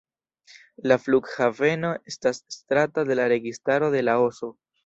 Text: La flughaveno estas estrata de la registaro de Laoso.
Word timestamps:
La 0.91 0.95
flughaveno 1.01 1.93
estas 2.13 2.41
estrata 2.55 3.07
de 3.11 3.19
la 3.21 3.29
registaro 3.37 3.95
de 3.99 4.07
Laoso. 4.11 4.55